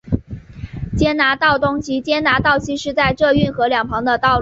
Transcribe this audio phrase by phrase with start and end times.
[0.97, 4.39] 坚拿道东及坚拿道西是在这运河两旁的道路。